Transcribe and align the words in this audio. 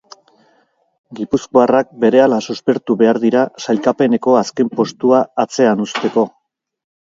Gipuzkoarrak 1.19 1.91
berehala 2.05 2.41
suspertu 2.49 2.97
behar 3.03 3.21
dira 3.27 3.45
sailkapeneko 3.67 4.37
azken 4.43 4.75
postua 4.81 5.23
atzean 5.49 5.89
uzteko. 5.89 6.29